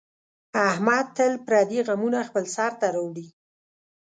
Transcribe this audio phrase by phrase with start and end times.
[0.69, 3.27] احمد تل پردي غمونه خپل سر ته راوړي.